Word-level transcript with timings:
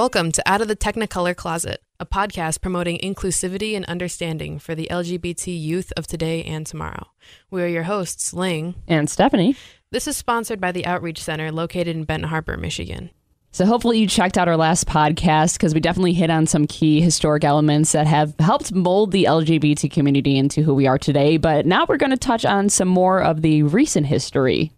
Welcome 0.00 0.32
to 0.32 0.42
Out 0.46 0.62
of 0.62 0.68
the 0.68 0.76
Technicolor 0.76 1.36
Closet, 1.36 1.82
a 2.00 2.06
podcast 2.06 2.62
promoting 2.62 2.98
inclusivity 3.00 3.76
and 3.76 3.84
understanding 3.84 4.58
for 4.58 4.74
the 4.74 4.88
LGBT 4.90 5.48
youth 5.48 5.92
of 5.94 6.06
today 6.06 6.42
and 6.42 6.66
tomorrow. 6.66 7.08
We 7.50 7.62
are 7.62 7.66
your 7.66 7.82
hosts, 7.82 8.32
Ling. 8.32 8.76
And 8.88 9.10
Stephanie. 9.10 9.56
This 9.90 10.08
is 10.08 10.16
sponsored 10.16 10.58
by 10.58 10.72
the 10.72 10.86
Outreach 10.86 11.22
Center 11.22 11.52
located 11.52 11.88
in 11.88 12.04
Benton 12.04 12.30
Harbor, 12.30 12.56
Michigan. 12.56 13.10
So 13.52 13.66
hopefully 13.66 13.98
you 13.98 14.06
checked 14.06 14.38
out 14.38 14.48
our 14.48 14.56
last 14.56 14.86
podcast 14.86 15.58
because 15.58 15.74
we 15.74 15.80
definitely 15.80 16.14
hit 16.14 16.30
on 16.30 16.46
some 16.46 16.66
key 16.66 17.02
historic 17.02 17.44
elements 17.44 17.92
that 17.92 18.06
have 18.06 18.34
helped 18.40 18.72
mold 18.72 19.12
the 19.12 19.24
LGBT 19.24 19.90
community 19.90 20.38
into 20.38 20.62
who 20.62 20.72
we 20.72 20.86
are 20.86 20.96
today. 20.96 21.36
But 21.36 21.66
now 21.66 21.84
we're 21.86 21.98
going 21.98 22.08
to 22.08 22.16
touch 22.16 22.46
on 22.46 22.70
some 22.70 22.88
more 22.88 23.20
of 23.22 23.42
the 23.42 23.64
recent 23.64 24.06
history. 24.06 24.72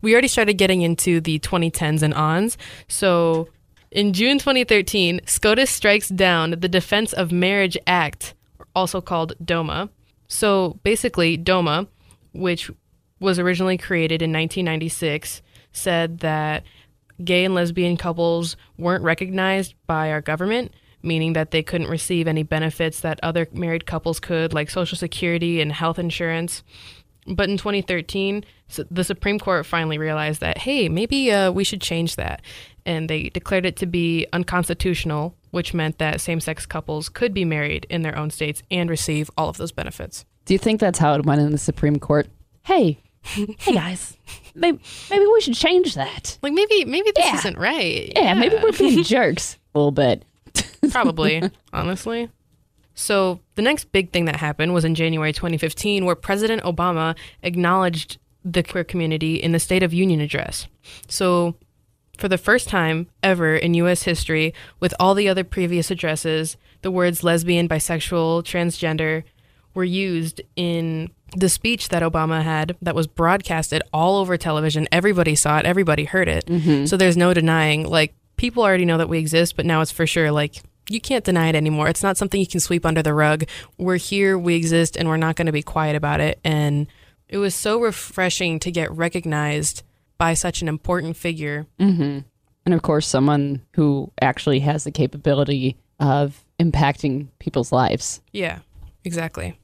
We 0.00 0.14
already 0.14 0.28
started 0.28 0.54
getting 0.54 0.80
into 0.80 1.20
the 1.20 1.40
2010s 1.40 2.02
and 2.02 2.14
ons. 2.14 2.56
So 2.88 3.48
in 3.92 4.12
June 4.12 4.38
2013, 4.38 5.20
SCOTUS 5.26 5.70
strikes 5.70 6.08
down 6.08 6.50
the 6.50 6.68
Defense 6.68 7.12
of 7.12 7.30
Marriage 7.30 7.76
Act, 7.86 8.34
also 8.74 9.00
called 9.00 9.34
DOMA. 9.44 9.90
So 10.28 10.78
basically, 10.82 11.36
DOMA, 11.36 11.86
which 12.32 12.70
was 13.20 13.38
originally 13.38 13.78
created 13.78 14.22
in 14.22 14.32
1996, 14.32 15.42
said 15.72 16.20
that 16.20 16.64
gay 17.22 17.44
and 17.44 17.54
lesbian 17.54 17.96
couples 17.96 18.56
weren't 18.78 19.04
recognized 19.04 19.74
by 19.86 20.10
our 20.10 20.20
government, 20.20 20.72
meaning 21.02 21.34
that 21.34 21.50
they 21.50 21.62
couldn't 21.62 21.88
receive 21.88 22.26
any 22.26 22.42
benefits 22.42 23.00
that 23.00 23.20
other 23.22 23.46
married 23.52 23.86
couples 23.86 24.18
could, 24.18 24.52
like 24.52 24.70
Social 24.70 24.96
Security 24.96 25.60
and 25.60 25.72
health 25.72 25.98
insurance. 25.98 26.62
But 27.26 27.48
in 27.48 27.56
2013, 27.56 28.44
the 28.90 29.04
Supreme 29.04 29.38
Court 29.38 29.64
finally 29.64 29.98
realized 29.98 30.40
that, 30.40 30.58
hey, 30.58 30.88
maybe 30.88 31.30
uh, 31.30 31.52
we 31.52 31.64
should 31.64 31.80
change 31.80 32.16
that. 32.16 32.42
And 32.84 33.08
they 33.08 33.28
declared 33.28 33.64
it 33.64 33.76
to 33.76 33.86
be 33.86 34.26
unconstitutional, 34.32 35.36
which 35.50 35.72
meant 35.72 35.98
that 35.98 36.20
same 36.20 36.40
sex 36.40 36.66
couples 36.66 37.08
could 37.08 37.32
be 37.32 37.44
married 37.44 37.86
in 37.88 38.02
their 38.02 38.18
own 38.18 38.30
states 38.30 38.62
and 38.70 38.90
receive 38.90 39.30
all 39.36 39.48
of 39.48 39.56
those 39.56 39.70
benefits. 39.70 40.24
Do 40.46 40.54
you 40.54 40.58
think 40.58 40.80
that's 40.80 40.98
how 40.98 41.14
it 41.14 41.24
went 41.24 41.40
in 41.40 41.52
the 41.52 41.58
Supreme 41.58 42.00
Court? 42.00 42.26
Hey, 42.62 42.98
hey 43.22 43.72
guys, 43.72 44.16
maybe, 44.54 44.80
maybe 45.08 45.26
we 45.26 45.40
should 45.40 45.54
change 45.54 45.94
that. 45.94 46.38
Like 46.42 46.52
maybe 46.52 46.84
maybe 46.84 47.12
this 47.14 47.24
yeah. 47.24 47.36
isn't 47.36 47.56
right. 47.56 48.12
Yeah, 48.16 48.22
yeah, 48.22 48.34
maybe 48.34 48.56
we're 48.60 48.72
being 48.72 49.04
jerks 49.04 49.58
a 49.74 49.78
little 49.78 49.92
bit. 49.92 50.24
Probably, 50.90 51.42
honestly. 51.72 52.28
So 52.94 53.40
the 53.54 53.62
next 53.62 53.92
big 53.92 54.12
thing 54.12 54.26
that 54.26 54.36
happened 54.36 54.74
was 54.74 54.84
in 54.84 54.94
January 54.94 55.32
2015, 55.32 56.04
where 56.04 56.14
President 56.14 56.62
Obama 56.62 57.16
acknowledged 57.42 58.18
the 58.44 58.62
queer 58.62 58.84
community 58.84 59.36
in 59.36 59.52
the 59.52 59.58
State 59.58 59.82
of 59.82 59.94
Union 59.94 60.20
address. 60.20 60.66
So 61.08 61.56
for 62.18 62.28
the 62.28 62.38
first 62.38 62.68
time 62.68 63.08
ever 63.22 63.56
in 63.56 63.74
U.S. 63.74 64.02
history, 64.02 64.52
with 64.80 64.94
all 65.00 65.14
the 65.14 65.28
other 65.28 65.44
previous 65.44 65.90
addresses, 65.90 66.56
the 66.82 66.90
words 66.90 67.24
lesbian, 67.24 67.68
bisexual, 67.68 68.42
transgender 68.44 69.24
were 69.74 69.84
used 69.84 70.40
in 70.56 71.10
the 71.34 71.48
speech 71.48 71.88
that 71.88 72.02
Obama 72.02 72.42
had 72.42 72.76
that 72.82 72.94
was 72.94 73.06
broadcasted 73.06 73.82
all 73.92 74.18
over 74.18 74.36
television. 74.36 74.86
Everybody 74.92 75.34
saw 75.34 75.58
it, 75.58 75.64
everybody 75.64 76.04
heard 76.04 76.28
it. 76.28 76.44
Mm-hmm. 76.46 76.84
So 76.84 76.96
there's 76.96 77.16
no 77.16 77.32
denying, 77.32 77.86
like, 77.88 78.14
people 78.36 78.62
already 78.62 78.84
know 78.84 78.98
that 78.98 79.08
we 79.08 79.18
exist, 79.18 79.56
but 79.56 79.64
now 79.64 79.80
it's 79.80 79.92
for 79.92 80.06
sure, 80.06 80.30
like, 80.30 80.62
you 80.88 81.00
can't 81.00 81.24
deny 81.24 81.48
it 81.48 81.54
anymore. 81.54 81.88
It's 81.88 82.02
not 82.02 82.16
something 82.16 82.40
you 82.40 82.46
can 82.46 82.60
sweep 82.60 82.84
under 82.84 83.02
the 83.02 83.14
rug. 83.14 83.44
We're 83.78 83.96
here, 83.96 84.38
we 84.38 84.54
exist, 84.56 84.96
and 84.96 85.08
we're 85.08 85.16
not 85.16 85.36
going 85.36 85.46
to 85.46 85.52
be 85.52 85.62
quiet 85.62 85.96
about 85.96 86.20
it. 86.20 86.40
And 86.44 86.86
it 87.28 87.38
was 87.38 87.54
so 87.54 87.80
refreshing 87.80 88.58
to 88.60 88.70
get 88.70 88.90
recognized 88.92 89.82
by 90.18 90.34
such 90.34 90.62
an 90.62 90.68
important 90.68 91.16
figure. 91.16 91.66
Mm-hmm. 91.78 92.20
And 92.64 92.74
of 92.74 92.82
course, 92.82 93.06
someone 93.06 93.62
who 93.74 94.12
actually 94.20 94.60
has 94.60 94.84
the 94.84 94.92
capability 94.92 95.76
of 95.98 96.44
impacting 96.60 97.28
people's 97.38 97.72
lives. 97.72 98.20
Yeah, 98.32 98.58
exactly 99.04 99.56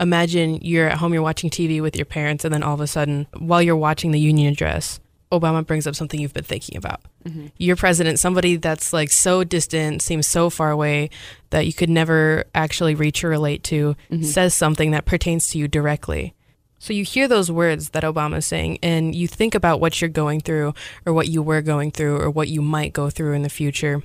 imagine 0.00 0.58
you're 0.60 0.88
at 0.88 0.98
home, 0.98 1.12
you're 1.12 1.22
watching 1.22 1.50
TV 1.50 1.80
with 1.80 1.96
your 1.96 2.04
parents, 2.04 2.44
and 2.44 2.52
then 2.52 2.62
all 2.62 2.74
of 2.74 2.80
a 2.80 2.86
sudden, 2.86 3.26
while 3.38 3.62
you're 3.62 3.76
watching 3.76 4.10
the 4.10 4.20
Union 4.20 4.52
address, 4.52 5.00
Obama 5.38 5.66
brings 5.66 5.86
up 5.86 5.94
something 5.94 6.20
you've 6.20 6.34
been 6.34 6.44
thinking 6.44 6.76
about. 6.76 7.00
Mm-hmm. 7.24 7.46
Your 7.58 7.76
president, 7.76 8.18
somebody 8.18 8.56
that's 8.56 8.92
like 8.92 9.10
so 9.10 9.44
distant, 9.44 10.02
seems 10.02 10.26
so 10.26 10.50
far 10.50 10.70
away 10.70 11.10
that 11.50 11.66
you 11.66 11.72
could 11.72 11.90
never 11.90 12.44
actually 12.54 12.94
reach 12.94 13.24
or 13.24 13.28
relate 13.28 13.62
to, 13.64 13.96
mm-hmm. 14.10 14.22
says 14.22 14.54
something 14.54 14.90
that 14.92 15.04
pertains 15.04 15.48
to 15.50 15.58
you 15.58 15.68
directly. 15.68 16.34
So 16.78 16.92
you 16.92 17.04
hear 17.04 17.28
those 17.28 17.50
words 17.50 17.90
that 17.90 18.02
Obama's 18.02 18.44
saying, 18.44 18.78
and 18.82 19.14
you 19.14 19.26
think 19.26 19.54
about 19.54 19.80
what 19.80 20.00
you're 20.00 20.10
going 20.10 20.40
through, 20.40 20.74
or 21.06 21.12
what 21.12 21.28
you 21.28 21.42
were 21.42 21.62
going 21.62 21.90
through, 21.90 22.20
or 22.20 22.30
what 22.30 22.48
you 22.48 22.60
might 22.60 22.92
go 22.92 23.08
through 23.08 23.32
in 23.32 23.42
the 23.42 23.48
future, 23.48 24.02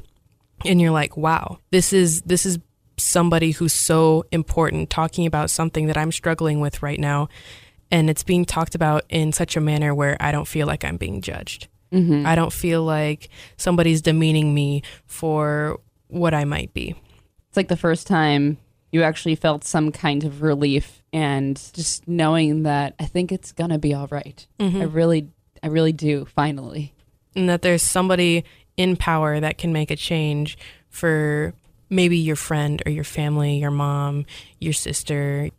and 0.63 0.79
you're 0.79 0.91
like, 0.91 1.17
"Wow, 1.17 1.59
this 1.71 1.91
is 1.91 2.21
this 2.21 2.45
is 2.45 2.59
somebody 2.99 3.51
who's 3.51 3.73
so 3.73 4.25
important 4.31 4.89
talking 4.89 5.25
about 5.25 5.49
something 5.49 5.87
that 5.87 5.97
I'm 5.97 6.11
struggling 6.11 6.59
with 6.59 6.83
right 6.83 6.99
now. 6.99 7.29
And 7.91 8.09
it's 8.09 8.23
being 8.23 8.45
talked 8.45 8.75
about 8.75 9.03
in 9.09 9.31
such 9.31 9.57
a 9.57 9.61
manner 9.61 9.95
where 9.95 10.15
I 10.19 10.31
don't 10.31 10.47
feel 10.47 10.67
like 10.67 10.85
I'm 10.85 10.97
being 10.97 11.21
judged. 11.21 11.67
Mm-hmm. 11.91 12.25
I 12.25 12.35
don't 12.35 12.53
feel 12.53 12.83
like 12.83 13.29
somebody's 13.57 14.01
demeaning 14.01 14.53
me 14.53 14.83
for 15.05 15.79
what 16.07 16.33
I 16.33 16.45
might 16.45 16.73
be. 16.73 16.95
It's 17.47 17.57
like 17.57 17.67
the 17.67 17.77
first 17.77 18.05
time 18.05 18.57
you 18.91 19.03
actually 19.03 19.35
felt 19.35 19.63
some 19.63 19.91
kind 19.91 20.23
of 20.23 20.41
relief 20.41 21.01
and 21.13 21.59
just 21.73 22.07
knowing 22.07 22.63
that 22.63 22.95
I 22.99 23.05
think 23.05 23.31
it's 23.31 23.51
going 23.51 23.69
to 23.71 23.79
be 23.79 23.93
all 23.93 24.07
right. 24.07 24.45
mm-hmm. 24.59 24.81
I 24.81 24.83
really, 24.85 25.29
I 25.63 25.67
really 25.67 25.93
do, 25.93 26.25
finally. 26.25 26.93
And 27.35 27.49
that 27.49 27.61
there's 27.61 27.83
somebody 27.83 28.43
in 28.77 28.95
power 28.95 29.39
that 29.39 29.57
can 29.57 29.73
make 29.73 29.91
a 29.91 29.95
change 29.95 30.57
for 30.89 31.53
maybe 31.89 32.17
your 32.17 32.35
friend 32.35 32.81
or 32.85 32.91
your 32.91 33.03
family, 33.03 33.57
your 33.57 33.71
mom, 33.71 34.25
your 34.59 34.73
sister. 34.73 35.49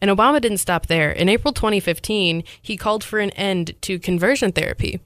And 0.00 0.10
Obama 0.10 0.40
didn't 0.40 0.58
stop 0.58 0.86
there. 0.86 1.10
In 1.10 1.28
April 1.28 1.52
2015, 1.52 2.44
he 2.60 2.76
called 2.76 3.02
for 3.02 3.18
an 3.18 3.30
end 3.30 3.74
to 3.82 3.98
conversion 3.98 4.52
therapy. 4.52 5.00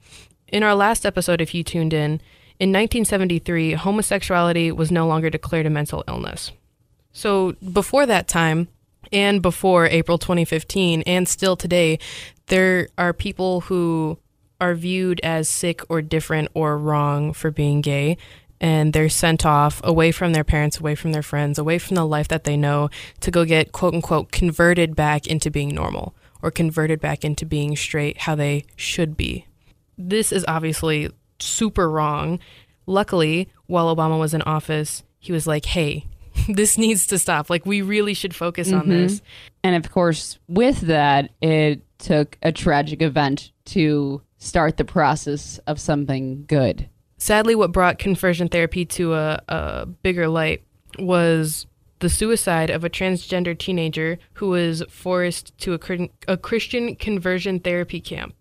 In 0.47 0.63
our 0.63 0.75
last 0.75 1.05
episode, 1.05 1.41
if 1.41 1.53
you 1.53 1.63
tuned 1.63 1.93
in, 1.93 2.21
in 2.59 2.69
1973, 2.69 3.73
homosexuality 3.73 4.71
was 4.71 4.91
no 4.91 5.07
longer 5.07 5.29
declared 5.29 5.65
a 5.65 5.69
mental 5.69 6.03
illness. 6.07 6.51
So 7.13 7.53
before 7.53 8.05
that 8.05 8.27
time, 8.27 8.67
and 9.11 9.41
before 9.41 9.87
April 9.87 10.17
2015, 10.17 11.03
and 11.03 11.27
still 11.27 11.55
today, 11.55 11.99
there 12.47 12.87
are 12.97 13.13
people 13.13 13.61
who 13.61 14.17
are 14.59 14.75
viewed 14.75 15.19
as 15.21 15.49
sick 15.49 15.81
or 15.89 16.01
different 16.01 16.49
or 16.53 16.77
wrong 16.77 17.33
for 17.33 17.49
being 17.49 17.81
gay 17.81 18.17
and 18.61 18.93
they're 18.93 19.09
sent 19.09 19.43
off 19.45 19.81
away 19.83 20.11
from 20.11 20.31
their 20.31 20.43
parents, 20.43 20.79
away 20.79 20.93
from 20.93 21.11
their 21.11 21.23
friends, 21.23 21.57
away 21.57 21.79
from 21.79 21.95
the 21.95 22.05
life 22.05 22.27
that 22.27 22.43
they 22.43 22.55
know 22.55 22.89
to 23.19 23.31
go 23.31 23.43
get 23.43 23.71
quote 23.71 23.95
unquote 23.95 24.31
converted 24.31 24.95
back 24.95 25.25
into 25.27 25.49
being 25.49 25.73
normal 25.73 26.15
or 26.43 26.51
converted 26.51 27.01
back 27.01 27.25
into 27.25 27.45
being 27.45 27.75
straight 27.75 28.19
how 28.19 28.35
they 28.35 28.63
should 28.75 29.17
be. 29.17 29.47
This 29.97 30.31
is 30.31 30.45
obviously 30.47 31.09
super 31.39 31.89
wrong. 31.89 32.39
Luckily, 32.85 33.49
while 33.65 33.93
Obama 33.93 34.19
was 34.19 34.33
in 34.33 34.43
office, 34.43 35.03
he 35.17 35.31
was 35.31 35.47
like, 35.47 35.65
hey, 35.65 36.05
this 36.47 36.77
needs 36.77 37.07
to 37.07 37.17
stop. 37.17 37.49
Like, 37.49 37.65
we 37.65 37.81
really 37.81 38.13
should 38.13 38.35
focus 38.35 38.69
mm-hmm. 38.69 38.79
on 38.79 38.89
this. 38.89 39.21
And 39.63 39.75
of 39.75 39.91
course, 39.91 40.37
with 40.47 40.81
that, 40.81 41.31
it 41.41 41.81
took 41.97 42.37
a 42.43 42.51
tragic 42.51 43.01
event 43.01 43.51
to 43.65 44.21
start 44.37 44.77
the 44.77 44.85
process 44.85 45.59
of 45.67 45.79
something 45.79 46.45
good. 46.47 46.89
Sadly, 47.21 47.53
what 47.53 47.71
brought 47.71 47.99
conversion 47.99 48.47
therapy 48.47 48.83
to 48.83 49.13
a, 49.13 49.39
a 49.47 49.85
bigger 49.85 50.27
light 50.27 50.63
was 50.97 51.67
the 51.99 52.09
suicide 52.09 52.71
of 52.71 52.83
a 52.83 52.89
transgender 52.89 53.55
teenager 53.55 54.17
who 54.33 54.49
was 54.49 54.81
forced 54.89 55.55
to 55.59 55.75
a, 55.75 56.09
a 56.27 56.35
Christian 56.35 56.95
conversion 56.95 57.59
therapy 57.59 58.01
camp. 58.01 58.33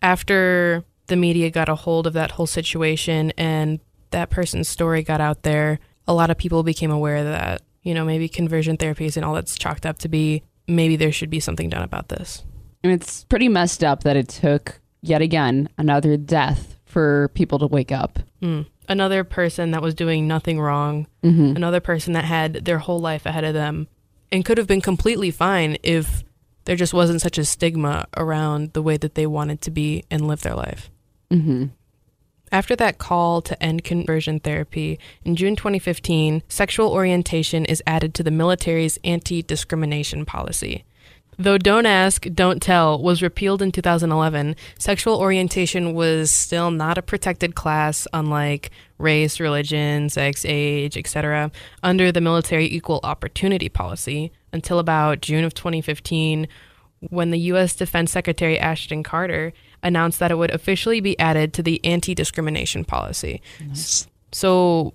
After 0.00 0.84
the 1.08 1.16
media 1.16 1.50
got 1.50 1.68
a 1.68 1.74
hold 1.74 2.06
of 2.06 2.14
that 2.14 2.30
whole 2.30 2.46
situation 2.46 3.30
and 3.36 3.78
that 4.08 4.30
person's 4.30 4.70
story 4.70 5.02
got 5.02 5.20
out 5.20 5.42
there, 5.42 5.78
a 6.08 6.14
lot 6.14 6.30
of 6.30 6.38
people 6.38 6.62
became 6.62 6.90
aware 6.90 7.24
that, 7.24 7.60
you 7.82 7.92
know, 7.92 8.06
maybe 8.06 8.26
conversion 8.26 8.78
therapy 8.78 9.04
isn't 9.04 9.22
all 9.22 9.34
that's 9.34 9.58
chalked 9.58 9.84
up 9.84 9.98
to 9.98 10.08
be. 10.08 10.42
Maybe 10.66 10.96
there 10.96 11.12
should 11.12 11.28
be 11.28 11.40
something 11.40 11.68
done 11.68 11.82
about 11.82 12.08
this. 12.08 12.42
And 12.82 12.90
it's 12.90 13.24
pretty 13.24 13.50
messed 13.50 13.84
up 13.84 14.02
that 14.04 14.16
it 14.16 14.30
took, 14.30 14.80
yet 15.02 15.20
again, 15.20 15.68
another 15.76 16.16
death 16.16 16.73
for 16.94 17.28
people 17.34 17.58
to 17.58 17.66
wake 17.66 17.90
up. 17.90 18.20
Mm. 18.40 18.66
Another 18.88 19.24
person 19.24 19.72
that 19.72 19.82
was 19.82 19.96
doing 19.96 20.28
nothing 20.28 20.60
wrong, 20.60 21.08
mm-hmm. 21.24 21.56
another 21.56 21.80
person 21.80 22.12
that 22.12 22.24
had 22.24 22.64
their 22.64 22.78
whole 22.78 23.00
life 23.00 23.26
ahead 23.26 23.42
of 23.42 23.52
them 23.52 23.88
and 24.30 24.44
could 24.44 24.58
have 24.58 24.68
been 24.68 24.80
completely 24.80 25.32
fine 25.32 25.76
if 25.82 26.22
there 26.66 26.76
just 26.76 26.94
wasn't 26.94 27.20
such 27.20 27.36
a 27.36 27.44
stigma 27.44 28.06
around 28.16 28.74
the 28.74 28.82
way 28.82 28.96
that 28.96 29.16
they 29.16 29.26
wanted 29.26 29.60
to 29.62 29.72
be 29.72 30.04
and 30.08 30.28
live 30.28 30.42
their 30.42 30.54
life. 30.54 30.88
Mm-hmm. 31.32 31.64
After 32.52 32.76
that 32.76 32.98
call 32.98 33.42
to 33.42 33.60
end 33.60 33.82
conversion 33.82 34.38
therapy, 34.38 35.00
in 35.24 35.34
June 35.34 35.56
2015, 35.56 36.44
sexual 36.46 36.92
orientation 36.92 37.64
is 37.64 37.82
added 37.88 38.14
to 38.14 38.22
the 38.22 38.30
military's 38.30 39.00
anti 39.02 39.42
discrimination 39.42 40.24
policy. 40.24 40.84
Though 41.38 41.58
Don't 41.58 41.86
Ask, 41.86 42.26
Don't 42.32 42.62
Tell 42.62 43.00
was 43.00 43.22
repealed 43.22 43.62
in 43.62 43.72
2011, 43.72 44.56
sexual 44.78 45.18
orientation 45.18 45.94
was 45.94 46.30
still 46.30 46.70
not 46.70 46.98
a 46.98 47.02
protected 47.02 47.54
class, 47.54 48.06
unlike 48.12 48.70
race, 48.98 49.40
religion, 49.40 50.08
sex, 50.08 50.44
age, 50.46 50.96
etc., 50.96 51.50
under 51.82 52.12
the 52.12 52.20
military 52.20 52.66
equal 52.66 53.00
opportunity 53.02 53.68
policy 53.68 54.32
until 54.52 54.78
about 54.78 55.20
June 55.20 55.44
of 55.44 55.54
2015, 55.54 56.46
when 57.10 57.30
the 57.30 57.38
U.S. 57.38 57.74
Defense 57.74 58.12
Secretary 58.12 58.58
Ashton 58.58 59.02
Carter 59.02 59.52
announced 59.82 60.18
that 60.20 60.30
it 60.30 60.36
would 60.36 60.52
officially 60.52 61.00
be 61.00 61.18
added 61.18 61.52
to 61.54 61.62
the 61.62 61.84
anti 61.84 62.14
discrimination 62.14 62.84
policy. 62.84 63.42
Nice. 63.60 64.06
So 64.32 64.94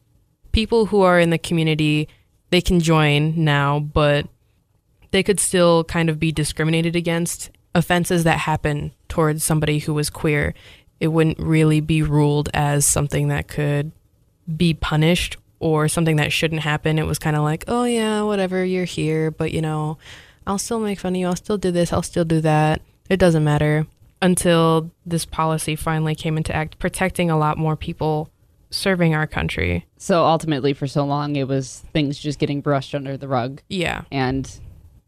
people 0.52 0.88
who 0.88 1.02
are 1.02 1.20
in 1.20 1.30
the 1.30 1.38
community, 1.38 2.08
they 2.50 2.62
can 2.62 2.80
join 2.80 3.44
now, 3.44 3.80
but 3.80 4.28
they 5.12 5.24
could 5.24 5.40
still 5.40 5.84
kind 5.84 6.10
of 6.10 6.20
be 6.20 6.32
discriminated 6.32 6.96
against. 6.96 7.50
Offenses 7.76 8.24
that 8.24 8.40
happen 8.40 8.94
towards 9.10 9.44
somebody 9.44 9.78
who 9.80 9.94
was 9.94 10.10
queer, 10.10 10.56
it 11.00 11.10
wouldn't 11.10 11.40
really 11.40 11.82
be 11.82 12.02
ruled 12.02 12.50
as 12.54 12.84
something 12.84 13.28
that 13.28 13.48
could 13.48 13.92
be 14.58 14.74
punished 14.74 15.38
or 15.60 15.88
something 15.88 16.16
that 16.16 16.32
shouldn't 16.32 16.62
happen. 16.62 16.98
It 16.98 17.06
was 17.06 17.20
kind 17.20 17.36
of 17.36 17.44
like, 17.44 17.64
oh, 17.68 17.84
yeah, 17.84 18.24
whatever, 18.24 18.66
you're 18.66 18.86
here, 18.86 19.30
but 19.30 19.52
you 19.52 19.62
know, 19.62 20.00
I'll 20.48 20.58
still 20.58 20.80
make 20.80 21.00
fun 21.00 21.14
of 21.14 21.20
you. 21.20 21.28
I'll 21.28 21.36
still 21.36 21.60
do 21.60 21.70
this. 21.70 21.94
I'll 21.94 22.02
still 22.02 22.26
do 22.26 22.42
that. 22.42 22.82
It 23.08 23.18
doesn't 23.18 23.44
matter 23.44 23.86
until 24.20 24.90
this 25.06 25.26
policy 25.26 25.76
finally 25.76 26.16
came 26.16 26.38
into 26.38 26.56
act, 26.56 26.80
protecting 26.80 27.30
a 27.30 27.38
lot 27.38 27.58
more 27.58 27.76
people 27.76 28.32
serving 28.72 29.14
our 29.14 29.28
country. 29.28 29.86
So 29.98 30.26
ultimately, 30.26 30.74
for 30.74 30.88
so 30.88 31.06
long, 31.06 31.36
it 31.36 31.48
was 31.48 31.84
things 31.94 32.18
just 32.18 32.40
getting 32.40 32.62
brushed 32.62 32.96
under 32.96 33.16
the 33.16 33.28
rug 33.28 33.62
Yeah. 33.70 34.04
and 34.12 34.50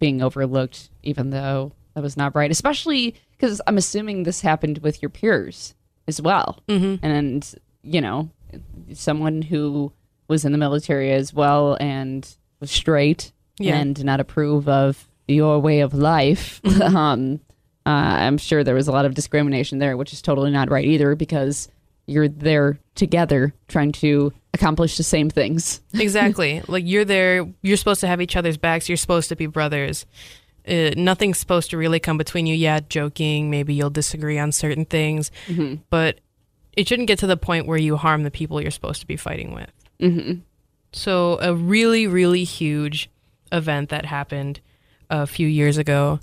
being 0.01 0.21
overlooked, 0.21 0.89
even 1.03 1.29
though 1.29 1.71
that 1.93 2.03
was 2.03 2.17
not 2.17 2.35
right. 2.35 2.51
Especially 2.51 3.15
because 3.31 3.61
I'm 3.67 3.77
assuming 3.77 4.23
this 4.23 4.41
happened 4.41 4.79
with 4.79 5.01
your 5.01 5.09
peers 5.09 5.73
as 6.07 6.21
well. 6.21 6.59
Mm-hmm. 6.67 7.05
And, 7.05 7.55
you 7.83 8.01
know, 8.01 8.29
someone 8.93 9.41
who 9.43 9.93
was 10.27 10.43
in 10.43 10.51
the 10.51 10.57
military 10.57 11.11
as 11.11 11.33
well 11.33 11.77
and 11.79 12.27
was 12.59 12.71
straight 12.71 13.31
Yeah. 13.59 13.77
and 13.77 13.95
did 13.95 14.05
not 14.05 14.19
approve 14.19 14.67
of 14.67 15.07
your 15.27 15.59
way 15.59 15.79
of 15.81 15.93
life. 15.93 16.59
um, 16.81 17.39
uh, 17.85 17.89
I'm 17.89 18.37
sure 18.37 18.63
there 18.63 18.75
was 18.75 18.87
a 18.87 18.91
lot 18.91 19.05
of 19.05 19.13
discrimination 19.13 19.79
there, 19.79 19.95
which 19.97 20.13
is 20.13 20.21
totally 20.21 20.51
not 20.51 20.69
right 20.69 20.85
either 20.85 21.15
because 21.15 21.69
you're 22.07 22.27
there 22.27 22.79
together 22.95 23.53
trying 23.67 23.91
to 23.93 24.33
accomplish 24.53 24.97
the 24.97 25.03
same 25.03 25.29
things. 25.29 25.81
exactly. 25.93 26.61
like 26.67 26.83
you're 26.85 27.05
there, 27.05 27.47
you're 27.61 27.77
supposed 27.77 28.01
to 28.01 28.07
have 28.07 28.21
each 28.21 28.35
other's 28.35 28.57
backs. 28.57 28.89
You're 28.89 28.97
supposed 28.97 29.29
to 29.29 29.35
be 29.35 29.45
brothers. 29.45 30.05
Uh, 30.67 30.91
nothing's 30.97 31.37
supposed 31.39 31.69
to 31.71 31.77
really 31.77 31.99
come 31.99 32.17
between 32.17 32.45
you. 32.45 32.55
Yeah, 32.55 32.81
joking. 32.87 33.49
Maybe 33.49 33.73
you'll 33.73 33.89
disagree 33.89 34.37
on 34.37 34.51
certain 34.51 34.85
things, 34.85 35.31
Mm-hmm. 35.47 35.75
but 35.89 36.19
it 36.77 36.87
shouldn't 36.87 37.07
get 37.07 37.19
to 37.19 37.27
the 37.27 37.37
point 37.37 37.65
where 37.67 37.77
you 37.77 37.97
harm 37.97 38.23
the 38.23 38.31
people 38.31 38.61
you're 38.61 38.71
supposed 38.71 39.01
to 39.01 39.07
be 39.07 39.17
fighting 39.17 39.53
with. 39.53 39.71
Mm-hmm. 39.99 40.39
So, 40.93 41.37
a 41.41 41.53
really, 41.55 42.05
really 42.07 42.43
huge 42.43 43.09
event 43.51 43.89
that 43.89 44.05
happened 44.05 44.59
a 45.09 45.25
few 45.25 45.47
years 45.47 45.77
ago 45.77 46.19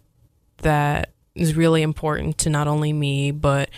that 0.59 1.11
is 1.35 1.55
really 1.55 1.83
important 1.83 2.39
to 2.39 2.51
not 2.51 2.69
only 2.69 2.93
me, 2.93 3.31
but 3.31 3.71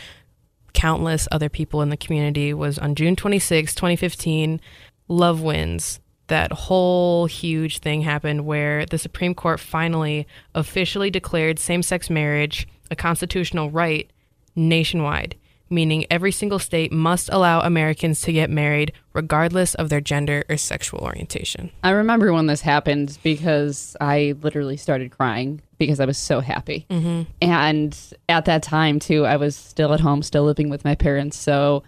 countless 0.73 1.29
other 1.31 1.49
people 1.49 1.83
in 1.83 1.91
the 1.91 1.97
community 1.97 2.53
was 2.55 2.79
on 2.79 2.95
June 2.95 3.17
26, 3.17 3.75
2015. 3.75 4.61
Love 5.09 5.43
Wins. 5.43 6.01
That 6.29 6.53
whole 6.53 7.27
huge 7.27 7.81
thing 7.81 8.03
happened 8.03 8.47
where 8.47 8.87
the 8.87 8.99
Supreme 8.99 9.35
Court 9.35 9.59
finally 9.59 10.27
officially 10.55 11.11
declared 11.11 11.59
same 11.59 11.83
sex 11.83 12.09
marriage 12.09 12.69
a 12.91 12.97
constitutional 12.97 13.71
right 13.71 14.11
nationwide, 14.55 15.37
meaning 15.71 16.05
every 16.11 16.33
single 16.33 16.59
state 16.59 16.93
must 16.93 17.29
allow 17.33 17.61
Americans 17.61 18.21
to 18.23 18.33
get 18.33 18.51
married 18.51 18.93
regardless 19.13 19.75
of 19.75 19.89
their 19.89 20.01
gender 20.01 20.45
or 20.49 20.57
sexual 20.57 21.01
orientation. 21.01 21.71
I 21.83 21.91
remember 21.91 22.33
when 22.33 22.47
this 22.47 22.61
happened 22.61 23.19
because 23.23 23.97
I 24.01 24.35
literally 24.43 24.77
started 24.77 25.11
crying 25.11 25.63
because 25.79 26.01
I 26.01 26.05
was 26.05 26.19
so 26.19 26.41
happy. 26.41 26.87
Mm-hmm. 26.91 27.23
And 27.41 27.99
at 28.29 28.45
that 28.45 28.63
time, 28.63 28.99
too, 28.99 29.25
I 29.25 29.37
was 29.37 29.57
still 29.57 29.95
at 29.95 30.01
home, 30.01 30.23
still 30.23 30.45
living 30.45 30.69
with 30.69 30.85
my 30.85 30.95
parents. 30.95 31.37
So 31.37 31.83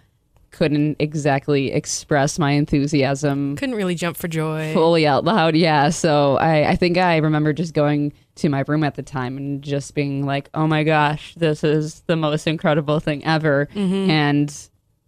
couldn't 0.53 0.95
exactly 0.99 1.71
express 1.73 2.39
my 2.39 2.51
enthusiasm 2.51 3.57
Couldn't 3.57 3.75
really 3.75 3.95
jump 3.95 4.15
for 4.15 4.27
joy. 4.29 4.73
fully 4.73 5.05
out 5.05 5.25
loud. 5.25 5.55
Yeah. 5.55 5.89
So 5.89 6.37
I, 6.37 6.69
I 6.69 6.75
think 6.77 6.97
I 6.97 7.17
remember 7.17 7.51
just 7.51 7.73
going 7.73 8.13
to 8.35 8.47
my 8.49 8.63
room 8.67 8.83
at 8.83 8.95
the 8.95 9.03
time 9.03 9.35
and 9.37 9.61
just 9.61 9.93
being 9.95 10.25
like, 10.25 10.49
oh 10.53 10.65
my 10.67 10.83
gosh, 10.83 11.35
this 11.35 11.63
is 11.63 12.01
the 12.07 12.15
most 12.15 12.47
incredible 12.47 12.99
thing 13.01 13.25
ever. 13.25 13.67
And 13.75 14.53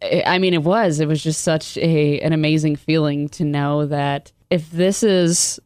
I 0.02 0.24
I 0.26 0.38
mean, 0.40 0.54
it 0.54 0.64
was. 0.64 1.00
It 1.00 1.08
was 1.08 1.24
just 1.24 1.42
such 1.42 1.78
a 1.78 2.20
an 2.20 2.34
amazing 2.34 2.76
feeling 2.76 3.30
to 3.30 3.44
know 3.46 3.86
that 3.86 4.32
if 4.50 4.70
this 4.72 5.02
is 5.04 5.60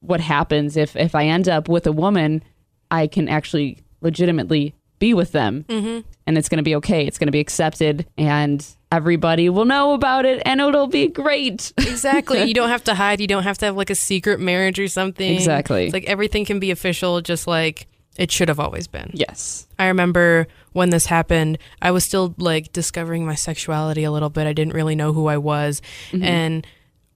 what 0.00 0.20
happens, 0.20 0.76
if 0.76 0.96
if 0.96 1.14
I 1.14 1.26
end 1.26 1.48
up 1.48 1.68
with 1.68 1.86
a 1.86 1.92
woman, 1.92 2.42
I 2.90 3.06
can 3.06 3.28
actually 3.28 3.78
legitimately 4.00 4.74
be 4.98 5.12
with 5.14 5.32
them, 5.32 5.64
Mm-hmm. 5.68 6.00
and 6.26 6.38
it's 6.38 6.48
going 6.48 6.58
to 6.58 6.62
be 6.64 6.74
okay. 6.76 7.04
It's 7.06 7.18
going 7.18 7.26
to 7.26 7.32
be 7.32 7.40
accepted, 7.40 8.06
and 8.16 8.64
everybody 8.94 9.48
will 9.48 9.64
know 9.64 9.92
about 9.92 10.24
it, 10.24 10.42
and 10.44 10.60
it'll 10.60 10.86
be 10.86 11.08
great. 11.08 11.72
Exactly. 11.78 12.42
you 12.48 12.54
don't 12.54 12.68
have 12.68 12.84
to 12.84 12.94
hide. 12.94 13.20
You 13.20 13.26
don't 13.26 13.42
have 13.42 13.58
to 13.58 13.66
have 13.66 13.76
like 13.76 13.90
a 13.90 13.94
secret 13.94 14.40
marriage 14.40 14.78
or 14.78 14.88
something. 14.88 15.34
Exactly. 15.34 15.84
It's 15.86 15.92
like 15.92 16.04
everything 16.04 16.44
can 16.44 16.58
be 16.60 16.70
official, 16.70 17.20
just 17.20 17.46
like 17.46 17.86
it 18.16 18.30
should 18.30 18.48
have 18.48 18.60
always 18.60 18.86
been. 18.86 19.10
yes. 19.12 19.66
I 19.78 19.86
remember 19.88 20.46
when 20.72 20.90
this 20.90 21.06
happened, 21.06 21.58
I 21.82 21.90
was 21.90 22.04
still 22.04 22.34
like 22.38 22.72
discovering 22.72 23.26
my 23.26 23.34
sexuality 23.34 24.04
a 24.04 24.12
little 24.12 24.30
bit. 24.30 24.46
I 24.46 24.52
didn't 24.52 24.74
really 24.74 24.94
know 24.94 25.12
who 25.12 25.26
I 25.26 25.36
was. 25.36 25.82
Mm-hmm. 26.12 26.24
And 26.24 26.66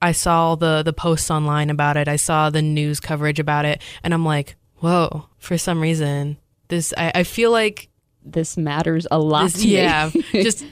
I 0.01 0.11
saw 0.11 0.55
the 0.55 0.83
the 0.83 0.93
posts 0.93 1.31
online 1.31 1.69
about 1.69 1.95
it. 1.97 2.07
I 2.07 2.17
saw 2.17 2.49
the 2.49 2.61
news 2.61 2.99
coverage 2.99 3.39
about 3.39 3.65
it 3.65 3.81
and 4.03 4.13
I'm 4.13 4.25
like, 4.25 4.55
"Whoa, 4.79 5.27
for 5.37 5.57
some 5.57 5.79
reason, 5.81 6.37
this 6.67 6.93
I, 6.97 7.11
I 7.15 7.23
feel 7.23 7.51
like 7.51 7.89
This 8.25 8.57
matters 8.57 9.07
a 9.09 9.19
lot 9.19 9.51
this, 9.51 9.63
yeah, 9.63 10.09
just 10.31 10.65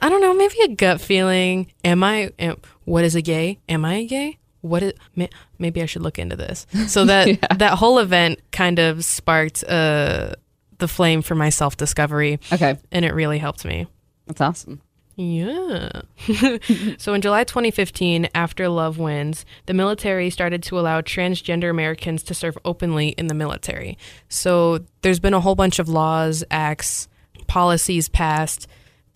I 0.00 0.08
don't 0.08 0.20
know, 0.20 0.34
maybe 0.34 0.54
a 0.64 0.68
gut 0.68 1.00
feeling. 1.00 1.72
Am 1.84 2.02
I 2.04 2.30
am, 2.38 2.56
what 2.84 3.04
is 3.04 3.14
a 3.14 3.22
gay? 3.22 3.58
Am 3.68 3.84
I 3.84 3.94
a 3.94 4.06
gay? 4.06 4.38
What 4.60 4.82
is 4.82 4.92
may, 5.16 5.28
maybe 5.58 5.82
I 5.82 5.86
should 5.86 6.02
look 6.02 6.18
into 6.18 6.36
this. 6.36 6.66
So 6.86 7.04
that 7.04 7.38
that 7.58 7.78
whole 7.78 7.98
event 7.98 8.40
kind 8.52 8.78
of 8.78 9.04
sparked 9.04 9.64
uh 9.64 10.32
the 10.78 10.88
flame 10.88 11.22
for 11.22 11.34
my 11.34 11.48
self-discovery 11.48 12.38
Okay, 12.52 12.76
and 12.92 13.04
it 13.04 13.12
really 13.12 13.38
helped 13.38 13.64
me. 13.64 13.86
that's 14.26 14.40
awesome. 14.40 14.80
Yeah. 15.16 16.02
so 16.98 17.12
in 17.12 17.20
July 17.20 17.42
2015, 17.42 18.28
after 18.36 18.68
Love 18.68 18.98
Wins, 18.98 19.44
the 19.66 19.74
military 19.74 20.30
started 20.30 20.62
to 20.62 20.78
allow 20.78 21.00
transgender 21.00 21.70
Americans 21.70 22.22
to 22.22 22.34
serve 22.34 22.56
openly 22.64 23.08
in 23.08 23.26
the 23.26 23.34
military. 23.34 23.98
So 24.28 24.84
there's 25.02 25.18
been 25.18 25.34
a 25.34 25.40
whole 25.40 25.56
bunch 25.56 25.80
of 25.80 25.88
laws, 25.88 26.44
acts, 26.52 27.08
policies 27.48 28.08
passed 28.08 28.68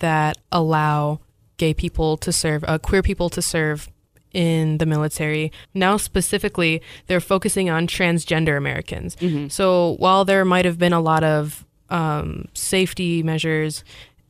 that 0.02 0.36
allow 0.50 1.20
gay 1.56 1.72
people 1.72 2.16
to 2.18 2.32
serve, 2.32 2.64
uh, 2.66 2.76
queer 2.76 3.02
people 3.02 3.30
to 3.30 3.40
serve 3.40 3.88
in 4.32 4.78
the 4.78 4.86
military. 4.86 5.52
Now, 5.74 5.96
specifically, 5.96 6.82
they're 7.06 7.20
focusing 7.20 7.70
on 7.70 7.86
transgender 7.86 8.56
Americans. 8.56 9.16
So 9.48 9.96
while 9.98 10.24
there 10.24 10.44
might 10.44 10.64
have 10.64 10.78
been 10.78 10.92
a 10.92 11.00
lot 11.00 11.22
of 11.22 11.64
um, 11.88 12.48
safety 12.52 13.22
measures 13.22 13.84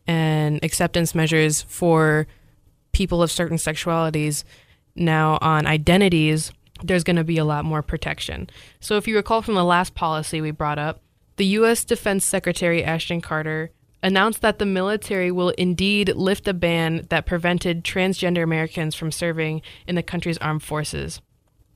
and 0.07 0.63
acceptance 0.63 1.15
measures 1.15 1.63
for 1.63 2.27
people 2.93 3.23
of 3.23 3.31
certain 3.31 3.57
sexualities, 3.57 4.45
now 4.95 5.39
on 5.41 5.67
identities, 5.67 6.53
there's 6.85 7.05
going 7.05 7.17
to 7.17 7.25
be 7.25 7.39
a 7.39 7.45
lot 7.45 7.65
more 7.65 7.81
protection. 7.81 8.51
So, 8.81 8.97
if 8.97 9.07
you 9.07 9.17
recall 9.17 9.41
from 9.41 9.55
the 9.55 9.65
last 9.65 9.95
policy 9.95 10.41
we 10.41 10.51
brought 10.51 10.79
up, 10.79 11.01
the 11.37 11.47
U.S. 11.47 11.85
Defense 11.85 12.25
Secretary 12.27 12.85
Ashton 12.85 13.21
Carter 13.21 13.71
announced 14.03 14.41
that 14.41 14.59
the 14.59 14.67
military 14.67 15.31
will 15.31 15.51
indeed 15.51 16.15
lift 16.15 16.49
a 16.49 16.55
ban 16.55 17.07
that 17.09 17.27
prevented 17.27 17.85
transgender 17.85 18.43
Americans 18.43 18.95
from 18.95 19.13
serving 19.13 19.63
in 19.87 19.95
the 19.95 20.03
country's 20.03 20.39
armed 20.39 20.63
forces. 20.63 21.21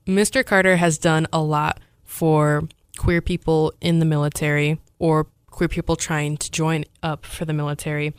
Mr. 0.06 0.44
Carter 0.44 0.76
has 0.76 0.98
done 0.98 1.26
a 1.32 1.40
lot 1.40 1.80
for 2.04 2.68
queer 2.96 3.20
people 3.20 3.72
in 3.80 3.98
the 3.98 4.04
military 4.04 4.80
or 4.98 5.26
queer 5.50 5.68
people 5.68 5.96
trying 5.96 6.36
to 6.36 6.50
join 6.50 6.84
up 7.02 7.24
for 7.24 7.44
the 7.44 7.52
military. 7.52 8.14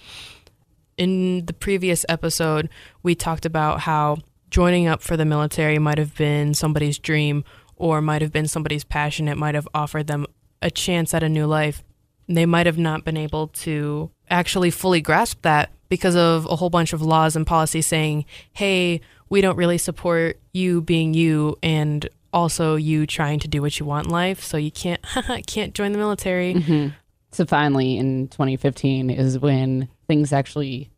In 0.97 1.45
the 1.45 1.53
previous 1.53 2.05
episode, 2.09 2.69
we 3.03 3.15
talked 3.15 3.45
about 3.45 3.81
how 3.81 4.17
joining 4.49 4.87
up 4.87 5.01
for 5.01 5.17
the 5.17 5.25
military 5.25 5.77
might 5.77 5.97
have 5.97 6.15
been 6.15 6.53
somebody's 6.53 6.97
dream 6.97 7.43
or 7.75 8.01
might 8.01 8.21
have 8.21 8.31
been 8.31 8.47
somebody's 8.47 8.83
passion. 8.83 9.27
It 9.27 9.37
might 9.37 9.55
have 9.55 9.67
offered 9.73 10.07
them 10.07 10.25
a 10.61 10.71
chance 10.71 11.13
at 11.13 11.23
a 11.23 11.29
new 11.29 11.45
life. 11.45 11.83
They 12.27 12.45
might 12.45 12.65
have 12.65 12.77
not 12.77 13.05
been 13.05 13.17
able 13.17 13.47
to 13.47 14.11
actually 14.29 14.71
fully 14.71 15.01
grasp 15.01 15.41
that 15.43 15.71
because 15.89 16.15
of 16.15 16.45
a 16.45 16.55
whole 16.55 16.69
bunch 16.69 16.93
of 16.93 17.01
laws 17.01 17.35
and 17.35 17.47
policies 17.47 17.87
saying, 17.87 18.25
hey, 18.53 19.01
we 19.29 19.41
don't 19.41 19.57
really 19.57 19.77
support 19.77 20.39
you 20.53 20.81
being 20.81 21.13
you 21.13 21.57
and 21.63 22.07
also 22.33 22.75
you 22.75 23.05
trying 23.07 23.39
to 23.39 23.47
do 23.47 23.61
what 23.61 23.79
you 23.79 23.85
want 23.85 24.07
in 24.07 24.11
life. 24.11 24.43
So 24.43 24.57
you 24.57 24.71
can't 24.71 25.01
can't 25.47 25.73
join 25.73 25.91
the 25.91 25.97
military. 25.97 26.55
Mm-hmm. 26.55 26.89
So 27.31 27.45
finally, 27.45 27.97
in 27.97 28.29
2015, 28.29 29.09
is 29.09 29.37
when 29.37 29.89
things 30.07 30.31
actually 30.31 30.89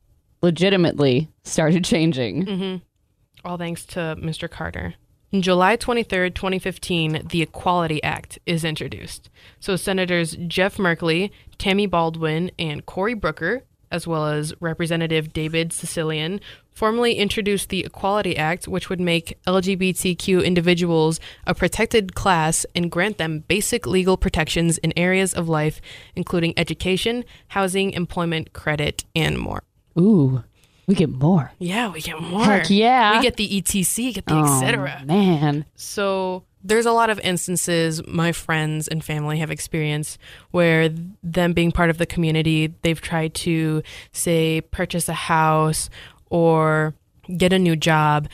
legitimately 0.41 1.27
started 1.43 1.83
changing. 1.83 2.45
Mm-hmm. 2.45 3.47
All 3.47 3.57
thanks 3.57 3.85
to 3.87 4.15
Mr. 4.19 4.49
Carter. 4.49 4.95
In 5.31 5.43
July 5.43 5.77
23rd, 5.77 6.33
2015, 6.33 7.27
the 7.29 7.43
Equality 7.43 8.01
Act 8.01 8.39
is 8.47 8.63
introduced. 8.63 9.29
So 9.59 9.75
Senators 9.75 10.35
Jeff 10.47 10.77
Merkley, 10.77 11.29
Tammy 11.59 11.85
Baldwin, 11.85 12.49
and 12.57 12.83
Cory 12.87 13.13
Booker, 13.13 13.61
as 13.91 14.07
well 14.07 14.25
as 14.25 14.55
Representative 14.59 15.31
David 15.31 15.69
Cicilline, 15.69 16.39
formally 16.71 17.13
introduced 17.13 17.69
the 17.69 17.85
Equality 17.85 18.37
Act, 18.37 18.67
which 18.67 18.89
would 18.89 18.99
make 18.99 19.37
LGBTQ 19.45 20.43
individuals 20.43 21.19
a 21.45 21.53
protected 21.53 22.15
class 22.15 22.65
and 22.73 22.89
grant 22.89 23.19
them 23.19 23.43
basic 23.47 23.85
legal 23.85 24.17
protections 24.17 24.79
in 24.79 24.97
areas 24.97 25.35
of 25.35 25.47
life, 25.47 25.79
including 26.15 26.57
education, 26.57 27.23
housing, 27.49 27.91
employment, 27.91 28.53
credit, 28.53 29.05
and 29.15 29.37
more. 29.37 29.61
Ooh, 29.95 30.43
we 30.89 30.95
get 30.95 31.11
more. 31.11 31.51
Yeah, 31.59 31.91
we 31.91 32.01
get 32.01 32.19
more. 32.19 32.43
Heck 32.43 32.67
yeah. 32.71 33.15
We 33.15 33.21
get 33.21 33.35
the 33.35 33.47
ETC, 33.61 34.11
get 34.15 34.25
the 34.25 34.33
Oh, 34.33 34.55
etc. 34.55 35.03
Man. 35.05 35.65
So 35.75 36.45
there's 36.63 36.87
a 36.87 36.91
lot 36.91 37.11
of 37.11 37.19
instances 37.19 38.01
my 38.07 38.31
friends 38.31 38.87
and 38.87 39.05
family 39.05 39.37
have 39.37 39.51
experienced 39.51 40.17
where 40.49 40.89
them 41.21 41.53
being 41.53 41.71
part 41.71 41.91
of 41.91 41.99
the 41.99 42.07
community, 42.07 42.73
they've 42.81 42.99
tried 42.99 43.35
to 43.35 43.83
say 44.13 44.61
purchase 44.61 45.07
a 45.07 45.13
house 45.13 45.91
or 46.31 46.95
get 47.37 47.53
a 47.53 47.59
new 47.59 47.75
job 47.75 48.27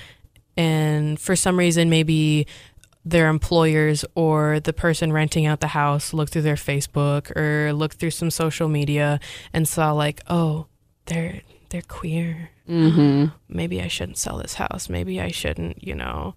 and 0.56 1.20
for 1.20 1.36
some 1.36 1.60
reason 1.60 1.90
maybe 1.90 2.48
their 3.04 3.28
employers 3.28 4.06
or 4.16 4.62
the 4.62 4.72
person 4.72 5.12
renting 5.12 5.46
out 5.46 5.60
the 5.60 5.68
house 5.68 6.14
looked 6.14 6.32
through 6.32 6.42
their 6.44 6.56
Facebook 6.56 7.36
or 7.36 7.74
looked 7.74 7.98
through 7.98 8.12
some 8.12 8.32
social 8.32 8.70
media 8.70 9.20
and 9.52 9.68
saw 9.68 9.92
like, 9.92 10.22
"Oh, 10.30 10.68
they're 11.06 11.42
they're 11.76 11.82
queer." 11.88 12.50
Mm-hmm. 12.70 13.26
maybe 13.48 13.82
I 13.82 13.88
shouldn't 13.88 14.18
sell 14.18 14.38
this 14.38 14.56
house. 14.56 14.90
Maybe 14.90 15.22
I 15.22 15.30
shouldn't, 15.30 15.84
you 15.84 15.94
know, 15.94 16.34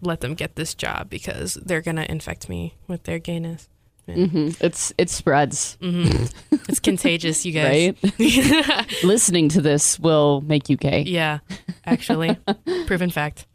let 0.00 0.20
them 0.20 0.34
get 0.34 0.54
this 0.54 0.74
job 0.74 1.10
because 1.10 1.54
they're 1.54 1.80
going 1.80 1.96
to 1.96 2.08
infect 2.08 2.48
me 2.48 2.74
with 2.86 3.02
their 3.04 3.18
gayness. 3.18 3.68
Mm-hmm. 4.06 4.50
It's 4.64 4.92
it 4.98 5.08
spreads, 5.08 5.78
hmm 5.80 6.26
it's 6.68 6.78
contagious, 6.78 7.46
you 7.46 7.52
guys. 7.52 7.94
right? 8.20 8.94
Listening 9.04 9.48
to 9.48 9.62
this 9.62 9.98
will 9.98 10.42
make 10.42 10.68
you 10.68 10.76
gay. 10.76 11.02
yeah, 11.02 11.38
actually, 11.86 12.36
proven 12.86 13.08
fact. 13.10 13.46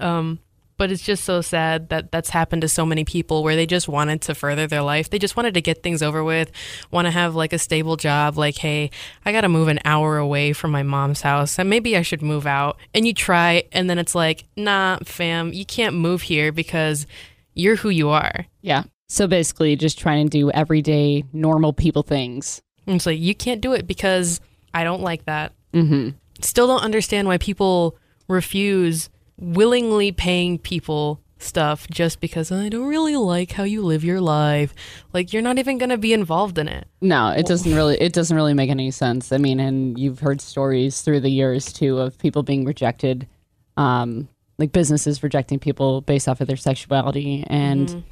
Um, 0.00 0.40
but 0.78 0.90
it's 0.90 1.02
just 1.02 1.24
so 1.24 1.40
sad 1.42 1.90
that 1.90 2.10
that's 2.10 2.30
happened 2.30 2.62
to 2.62 2.68
so 2.68 2.86
many 2.86 3.04
people 3.04 3.42
where 3.42 3.56
they 3.56 3.66
just 3.66 3.88
wanted 3.88 4.22
to 4.22 4.34
further 4.34 4.66
their 4.66 4.80
life. 4.80 5.10
They 5.10 5.18
just 5.18 5.36
wanted 5.36 5.54
to 5.54 5.60
get 5.60 5.82
things 5.82 6.02
over 6.02 6.24
with, 6.24 6.50
want 6.90 7.06
to 7.06 7.10
have 7.10 7.34
like 7.34 7.52
a 7.52 7.58
stable 7.58 7.96
job. 7.96 8.38
Like, 8.38 8.56
hey, 8.56 8.90
I 9.26 9.32
got 9.32 9.42
to 9.42 9.48
move 9.48 9.68
an 9.68 9.80
hour 9.84 10.16
away 10.16 10.52
from 10.52 10.70
my 10.70 10.82
mom's 10.82 11.20
house 11.20 11.58
and 11.58 11.68
maybe 11.68 11.96
I 11.96 12.02
should 12.02 12.22
move 12.22 12.46
out. 12.46 12.78
And 12.94 13.06
you 13.06 13.12
try, 13.12 13.64
and 13.72 13.90
then 13.90 13.98
it's 13.98 14.14
like, 14.14 14.44
nah, 14.56 14.98
fam, 15.04 15.52
you 15.52 15.66
can't 15.66 15.96
move 15.96 16.22
here 16.22 16.52
because 16.52 17.06
you're 17.54 17.76
who 17.76 17.90
you 17.90 18.08
are. 18.08 18.46
Yeah. 18.62 18.84
So 19.08 19.26
basically, 19.26 19.74
just 19.74 19.98
trying 19.98 20.26
to 20.26 20.30
do 20.30 20.50
everyday 20.50 21.24
normal 21.32 21.72
people 21.72 22.02
things. 22.02 22.62
And 22.86 22.96
it's 22.96 23.06
like, 23.06 23.18
you 23.18 23.34
can't 23.34 23.60
do 23.60 23.72
it 23.72 23.86
because 23.86 24.40
I 24.72 24.84
don't 24.84 25.02
like 25.02 25.24
that. 25.24 25.52
Mm-hmm. 25.74 26.10
Still 26.40 26.66
don't 26.68 26.82
understand 26.82 27.26
why 27.26 27.38
people 27.38 27.96
refuse 28.28 29.10
willingly 29.38 30.12
paying 30.12 30.58
people 30.58 31.20
stuff 31.40 31.86
just 31.88 32.20
because 32.20 32.50
I 32.50 32.68
don't 32.68 32.88
really 32.88 33.14
like 33.14 33.52
how 33.52 33.62
you 33.62 33.82
live 33.82 34.02
your 34.02 34.20
life. 34.20 34.74
Like 35.12 35.32
you're 35.32 35.42
not 35.42 35.58
even 35.58 35.78
going 35.78 35.90
to 35.90 35.98
be 35.98 36.12
involved 36.12 36.58
in 36.58 36.66
it. 36.66 36.88
No, 37.00 37.28
it 37.30 37.46
doesn't 37.46 37.72
really. 37.74 37.96
It 38.00 38.12
doesn't 38.12 38.36
really 38.36 38.54
make 38.54 38.70
any 38.70 38.90
sense. 38.90 39.30
I 39.32 39.38
mean, 39.38 39.60
and 39.60 39.98
you've 39.98 40.18
heard 40.20 40.40
stories 40.40 41.00
through 41.02 41.20
the 41.20 41.30
years 41.30 41.72
too 41.72 41.98
of 41.98 42.18
people 42.18 42.42
being 42.42 42.64
rejected, 42.64 43.28
um, 43.76 44.28
like 44.58 44.72
businesses 44.72 45.22
rejecting 45.22 45.58
people 45.60 46.00
based 46.00 46.28
off 46.28 46.40
of 46.40 46.48
their 46.48 46.56
sexuality, 46.56 47.44
and 47.46 48.02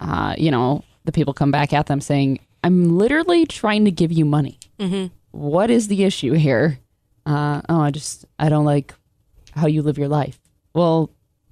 uh, 0.00 0.34
you 0.36 0.50
know, 0.50 0.82
the 1.04 1.12
people 1.12 1.32
come 1.32 1.52
back 1.52 1.72
at 1.72 1.86
them 1.86 2.00
saying, 2.00 2.40
"I'm 2.64 2.98
literally 2.98 3.46
trying 3.46 3.84
to 3.84 3.92
give 3.92 4.10
you 4.10 4.24
money. 4.24 4.58
hmm 4.80 5.06
What 5.30 5.70
is 5.70 5.86
the 5.86 6.02
issue 6.02 6.32
here? 6.32 6.80
Uh, 7.24 7.62
oh, 7.68 7.80
I 7.80 7.92
just 7.92 8.24
I 8.40 8.48
don't 8.48 8.64
like 8.64 8.92
how 9.52 9.68
you 9.68 9.82
live 9.82 9.96
your 9.96 10.08
life. 10.08 10.40
Well." 10.74 11.10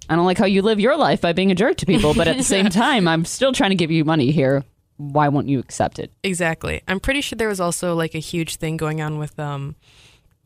I 0.09 0.17
don't 0.17 0.25
like 0.26 0.37
how 0.37 0.47
you 0.47 0.62
live 0.62 0.81
your 0.81 0.97
life 0.97 1.21
by 1.21 1.33
being 1.33 1.52
a 1.52 1.55
jerk 1.55 1.76
to 1.76 1.87
people, 1.87 2.12
but 2.12 2.26
at 2.26 2.37
the 2.37 2.43
same 2.43 2.67
time, 2.85 3.07
I'm 3.07 3.25
still 3.25 3.52
trying 3.52 3.71
to 3.71 3.76
give 3.76 3.93
you 3.93 4.05
money 4.05 4.33
here. 4.33 4.64
Why 4.97 5.29
won't 5.29 5.49
you 5.49 5.61
accept 5.61 6.00
it? 6.00 6.12
Exactly. 6.25 6.83
I'm 6.88 6.99
pretty 6.99 7.21
sure 7.21 7.37
there 7.37 7.49
was 7.49 7.61
also 7.61 7.95
like 7.95 8.14
a 8.17 8.19
huge 8.19 8.57
thing 8.57 8.76
going 8.76 9.00
on 9.00 9.19
with 9.19 9.38
um 9.38 9.76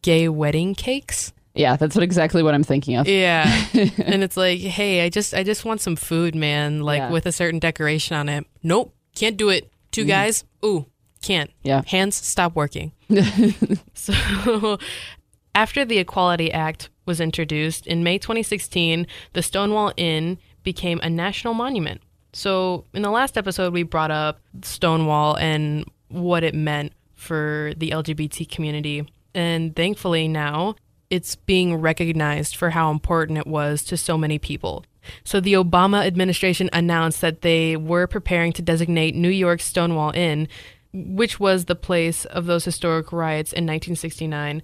gay 0.03 0.29
wedding 0.29 0.75
cakes. 0.75 1.33
Yeah, 1.55 1.77
that's 1.77 1.97
what 1.97 2.05
exactly 2.05 2.43
what 2.43 2.53
I'm 2.55 2.63
thinking 2.65 2.97
of. 2.97 3.09
Yeah. 3.09 3.47
and 3.73 4.23
it's 4.23 4.37
like, 4.37 4.61
"Hey, 4.61 5.03
I 5.05 5.09
just 5.09 5.33
I 5.33 5.43
just 5.43 5.65
want 5.65 5.81
some 5.81 5.97
food, 5.97 6.35
man, 6.35 6.83
like 6.83 6.99
Yeah. 7.01 7.11
with 7.11 7.25
a 7.25 7.33
certain 7.33 7.59
decoration 7.59 8.15
on 8.15 8.29
it." 8.29 8.47
Nope, 8.63 8.95
can't 9.17 9.39
do 9.39 9.49
it. 9.49 9.73
Two 9.91 10.05
guys? 10.05 10.45
Ooh, 10.65 10.85
can't. 11.23 11.51
Yeah. 11.63 11.81
Hands 11.87 12.15
stop 12.15 12.55
working. 12.55 12.93
so 13.95 14.79
after 15.55 15.85
the 15.87 15.97
Equality 15.99 16.53
Act 16.53 16.91
was 17.07 17.21
introduced 17.21 17.87
in 17.87 18.05
May 18.05 18.19
2016, 18.19 19.07
the 19.33 19.43
Stonewall 19.43 19.93
Inn 19.97 20.39
became 20.63 21.01
a 21.03 21.09
national 21.09 21.55
monument. 21.55 22.03
So 22.33 22.85
in 22.93 23.03
the 23.03 23.11
last 23.11 23.39
episode 23.39 23.73
we 23.73 23.83
brought 23.83 24.11
up 24.11 24.41
Stonewall 24.63 25.37
and 25.39 25.85
what 26.09 26.45
it 26.45 26.55
meant 26.55 26.93
for 27.15 27.73
the 27.77 27.91
LGBT 27.91 28.49
community. 28.51 29.09
And 29.35 29.75
thankfully 29.75 30.29
now 30.29 30.77
it's 31.09 31.37
being 31.37 31.77
recognized 31.77 32.57
for 32.57 32.71
how 32.71 32.91
important 32.91 33.39
it 33.39 33.47
was 33.47 33.85
to 33.85 33.97
so 33.97 34.19
many 34.19 34.39
people. 34.39 34.85
So 35.25 35.41
the 35.41 35.55
Obama 35.55 36.05
administration 36.05 36.69
announced 36.73 37.21
that 37.21 37.43
they 37.43 37.77
were 37.77 38.07
preparing 38.07 38.53
to 38.55 38.63
designate 38.63 39.15
New 39.15 39.31
York's 39.31 39.65
Stonewall 39.65 40.11
Inn, 40.15 40.49
which 40.93 41.39
was 41.39 41.67
the 41.67 41.77
place 41.77 42.25
of 42.25 42.47
those 42.47 42.65
historic 42.65 43.13
riots 43.13 43.53
in 43.53 43.65
1969. 43.65 44.63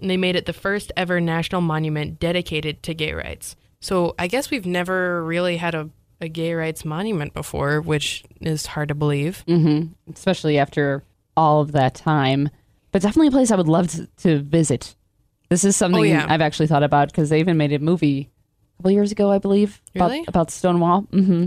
They 0.00 0.16
made 0.16 0.36
it 0.36 0.46
the 0.46 0.52
first 0.52 0.92
ever 0.96 1.20
national 1.20 1.60
monument 1.60 2.18
dedicated 2.20 2.82
to 2.84 2.94
gay 2.94 3.12
rights. 3.12 3.56
So 3.80 4.14
I 4.18 4.26
guess 4.26 4.50
we've 4.50 4.66
never 4.66 5.22
really 5.24 5.56
had 5.56 5.74
a, 5.74 5.90
a 6.20 6.28
gay 6.28 6.54
rights 6.54 6.84
monument 6.84 7.32
before, 7.34 7.80
which 7.80 8.24
is 8.40 8.66
hard 8.66 8.88
to 8.88 8.94
believe. 8.94 9.44
hmm 9.46 9.86
Especially 10.12 10.58
after 10.58 11.02
all 11.36 11.60
of 11.60 11.72
that 11.72 11.94
time. 11.94 12.48
But 12.92 13.02
definitely 13.02 13.28
a 13.28 13.32
place 13.32 13.50
I 13.50 13.56
would 13.56 13.68
love 13.68 13.88
to, 13.92 14.06
to 14.18 14.38
visit. 14.38 14.94
This 15.50 15.64
is 15.64 15.76
something 15.76 16.00
Oh, 16.00 16.04
yeah. 16.04 16.26
I've 16.28 16.40
actually 16.40 16.66
thought 16.68 16.82
about 16.82 17.08
because 17.08 17.28
they 17.28 17.40
even 17.40 17.56
made 17.56 17.72
a 17.72 17.78
movie 17.78 18.30
a 18.74 18.76
couple 18.78 18.90
years 18.92 19.12
ago, 19.12 19.30
I 19.30 19.38
believe, 19.38 19.80
Really? 19.94 20.20
about, 20.20 20.28
about 20.28 20.50
Stonewall. 20.50 21.02
hmm 21.10 21.46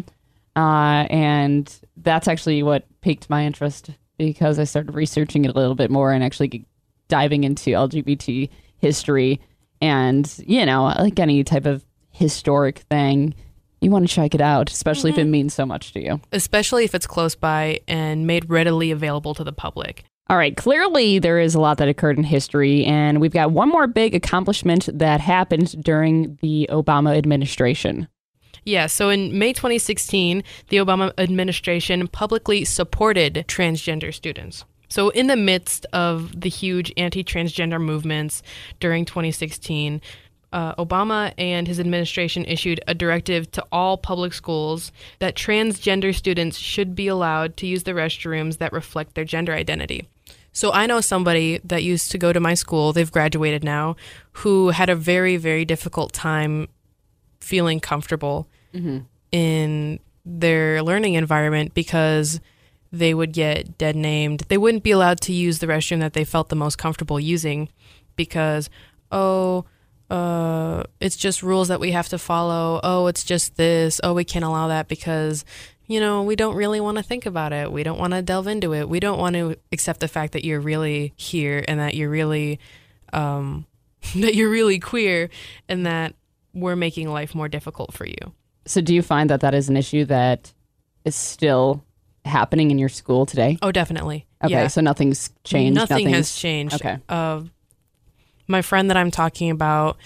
Uh, 0.56 1.06
and 1.10 1.74
that's 1.98 2.28
actually 2.28 2.64
what 2.64 2.86
piqued 3.02 3.30
my 3.30 3.46
interest 3.46 3.90
because 4.18 4.58
I 4.60 4.64
started 4.64 4.94
researching 4.96 5.46
it 5.46 5.50
a 5.50 5.54
little 5.54 5.76
bit 5.76 5.92
more 5.92 6.12
and 6.12 6.24
actually 6.24 6.66
diving 7.08 7.44
into 7.44 7.72
LGBT 7.72 8.50
history 8.78 9.40
and, 9.82 10.34
you 10.46 10.66
know, 10.66 10.84
like 10.98 11.20
any 11.20 11.44
type 11.44 11.66
of 11.66 11.84
historic 12.12 12.80
thing. 12.80 13.34
You 13.80 13.92
want 13.92 14.08
to 14.10 14.14
check 14.14 14.34
it 14.34 14.42
out, 14.42 14.72
especially 14.72 15.12
Mm-hmm. 15.12 15.20
if 15.20 15.26
it 15.28 15.30
means 15.30 15.54
so 15.54 15.66
much 15.66 15.94
to 15.94 16.04
you. 16.04 16.20
especially 16.32 16.84
if 16.84 16.96
it's 16.96 17.06
close 17.08 17.36
by 17.36 17.80
and 17.88 18.26
made 18.26 18.50
readily 18.50 18.90
available 18.92 19.36
to 19.36 19.44
the 19.44 19.54
public. 19.54 20.04
All 20.30 20.36
right, 20.38 20.58
clearly 20.58 21.20
there 21.20 21.40
is 21.40 21.56
a 21.56 21.60
lot 21.60 21.78
that 21.78 21.88
occurred 21.88 22.18
in 22.18 22.24
history, 22.26 22.84
and 22.84 23.22
we've 23.22 23.32
got 23.32 23.52
one 23.52 23.70
more 23.70 23.88
big 23.88 24.14
accomplishment 24.14 24.90
that 24.92 25.22
happened 25.22 25.82
during 25.84 26.38
the 26.42 26.68
Obama 26.70 27.16
administration. 27.18 28.08
Yeah, 28.66 28.88
so 28.88 29.10
in 29.10 29.38
May 29.40 29.54
2016, 29.54 30.44
the 30.68 30.78
Obama 30.78 31.14
administration 31.18 32.08
publicly 32.10 32.66
supported 32.66 33.46
transgender 33.48 34.14
students. 34.14 34.66
So, 34.90 35.10
in 35.10 35.28
the 35.28 35.36
midst 35.36 35.86
of 35.94 36.40
the 36.40 36.50
huge 36.50 36.94
anti 36.98 37.24
transgender 37.24 37.82
movements 37.82 38.42
during 38.80 39.06
2016, 39.06 40.02
uh, 40.54 40.76
Obama 40.76 41.34
and 41.38 41.68
his 41.68 41.80
administration 41.80 42.46
issued 42.46 42.80
a 42.88 42.94
directive 42.94 43.52
to 43.52 43.66
all 43.72 43.98
public 43.98 44.34
schools 44.34 44.92
that 45.20 45.36
transgender 45.36 46.16
students 46.16 46.58
should 46.58 46.96
be 46.96 47.08
allowed 47.08 47.58
to 47.58 47.68
use 47.68 47.84
the 47.84 47.92
restrooms 47.92 48.58
that 48.58 48.72
reflect 48.72 49.16
their 49.16 49.26
gender 49.26 49.54
identity. 49.54 50.08
So 50.54 50.72
I 50.72 50.88
know 50.88 51.02
somebody 51.02 51.60
that 51.66 51.84
used 51.84 52.10
to 52.12 52.18
go 52.18 52.34
to 52.34 52.40
my 52.40 52.56
school, 52.56 52.94
they've 52.94 53.12
graduated 53.12 53.64
now, 53.64 53.96
who 54.32 54.70
had 54.70 54.90
a 54.90 54.96
very, 54.96 55.38
very 55.38 55.66
difficult 55.66 56.14
time 56.14 56.68
feeling 57.42 57.80
comfortable 57.80 58.48
in 59.32 60.00
their 60.26 60.82
learning 60.82 61.14
environment 61.14 61.74
because 61.74 62.40
they 62.92 63.14
would 63.14 63.34
get 63.34 63.78
dead 63.78 63.96
named. 63.96 64.44
They 64.48 64.58
wouldn't 64.58 64.84
be 64.84 64.92
allowed 64.92 65.22
to 65.22 65.34
use 65.34 65.60
the 65.60 65.68
restroom 65.68 66.00
that 66.00 66.14
they 66.14 66.24
felt 66.24 66.50
the 66.50 66.56
most 66.56 66.78
comfortable 66.78 67.20
using 67.20 67.70
because, 68.16 68.70
oh, 69.12 69.66
uh, 70.10 70.84
it's 71.00 71.18
just 71.18 71.44
rules 71.44 71.68
that 71.68 71.80
we 71.80 71.92
have 71.92 72.08
to 72.10 72.18
follow. 72.18 72.80
Oh, 72.84 73.08
it's 73.08 73.24
just 73.24 73.58
this. 73.58 74.00
Oh, 74.04 74.14
we 74.14 74.24
can't 74.24 74.46
allow 74.46 74.70
that 74.70 74.88
because, 74.88 75.44
you 75.86 76.00
know, 76.00 76.24
we 76.24 76.36
don't 76.36 76.56
really 76.56 76.80
want 76.80 76.98
to 76.98 77.04
think 77.04 77.26
about 77.26 77.52
it. 77.52 77.72
We 77.72 77.84
don't 77.84 78.00
want 78.00 78.14
to 78.14 78.22
delve 78.22 78.48
into 78.48 78.74
it. 78.74 78.88
We 78.88 79.00
don't 79.00 79.20
want 79.20 79.36
to 79.36 79.58
accept 79.72 80.00
the 80.00 80.08
fact 80.08 80.34
that 80.34 80.46
you're 80.46 80.62
really 80.62 81.14
here 81.18 81.64
and 81.68 81.80
that 81.80 81.96
you're 81.96 82.10
really, 82.10 82.60
um, 83.12 83.66
that 84.16 84.36
you're 84.36 84.50
really 84.50 84.80
queer 84.80 85.30
and 85.68 85.86
that 85.86 86.16
we're 86.54 86.76
making 86.76 87.10
life 87.10 87.36
more 87.36 87.50
difficult 87.50 87.94
for 87.94 88.06
you. 88.06 88.34
So, 88.66 88.82
do 88.82 88.94
you 88.94 89.02
find 89.02 89.30
that 89.30 89.42
that 89.42 89.54
is 89.54 89.70
an 89.70 89.78
issue 89.78 90.04
that 90.06 90.54
is 91.06 91.16
still 91.16 91.84
happening 92.28 92.72
in 92.72 92.78
your 92.78 92.90
school 92.90 93.26
today? 93.26 93.58
Oh, 93.62 93.72
definitely. 93.72 94.26
Okay, 94.44 94.54
yeah. 94.54 94.68
so 94.68 94.82
nothing's 94.82 95.32
changed. 95.44 95.76
Nothing 95.76 96.06
has 96.10 96.12
nothing's- 96.12 96.36
changed. 96.40 96.76
Okay. 96.76 96.98
Uh, 97.10 97.42
my 98.48 98.62
friend 98.62 98.90
that 98.90 98.98
I'm 98.98 99.12
talking 99.12 99.50
about, 99.50 99.98